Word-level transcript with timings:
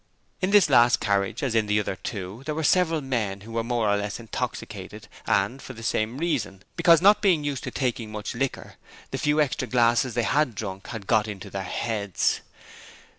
In 0.41 0.49
this 0.49 0.67
last 0.67 0.99
carriage, 0.99 1.43
as 1.43 1.53
in 1.53 1.67
the 1.67 1.79
other 1.79 1.95
two, 1.95 2.41
there 2.47 2.55
were 2.55 2.63
several 2.63 3.01
men 3.01 3.41
who 3.41 3.51
were 3.51 3.63
more 3.63 3.87
or 3.87 3.97
less 3.97 4.19
intoxicated 4.19 5.07
and 5.27 5.61
for 5.61 5.73
the 5.73 5.83
same 5.83 6.17
reason 6.17 6.63
because 6.75 7.03
not 7.03 7.21
being 7.21 7.43
used 7.43 7.63
to 7.65 7.69
taking 7.69 8.11
much 8.11 8.33
liquor, 8.33 8.77
the 9.11 9.19
few 9.19 9.39
extra 9.39 9.67
glasses 9.67 10.15
they 10.15 10.23
had 10.23 10.55
drunk 10.55 10.87
had 10.87 11.05
got 11.05 11.27
into 11.27 11.51
their 11.51 11.61
heads. 11.61 12.41